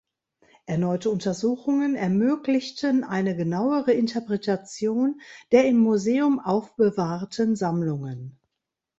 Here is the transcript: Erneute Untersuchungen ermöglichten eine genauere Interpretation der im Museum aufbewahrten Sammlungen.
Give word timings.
Erneute 0.65 1.11
Untersuchungen 1.11 1.93
ermöglichten 1.93 3.03
eine 3.03 3.35
genauere 3.35 3.91
Interpretation 3.91 5.21
der 5.51 5.65
im 5.67 5.77
Museum 5.77 6.39
aufbewahrten 6.39 7.55
Sammlungen. 7.55 8.39